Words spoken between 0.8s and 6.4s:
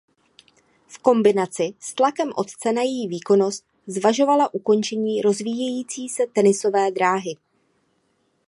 V kombinaci s tlakem otce na její výkonnost zvažovala ukončení rozvíjející se